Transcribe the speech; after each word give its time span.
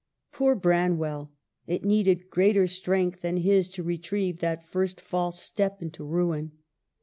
Poor 0.31 0.55
Branwell! 0.55 1.31
it 1.67 1.85
needed 1.85 2.31
greater 2.31 2.65
strength 2.65 3.21
than 3.21 3.37
his 3.37 3.69
to 3.69 3.83
retrieve 3.83 4.39
that 4.39 4.65
first 4.65 4.99
false 4.99 5.39
step 5.39 5.79
into 5.79 6.03
ruin. 6.03 6.53